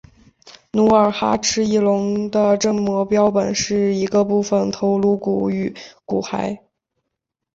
[0.71, 5.75] 努尔哈赤翼龙的正模标本是一个部份头颅骨与
[6.07, 6.57] 骨骸。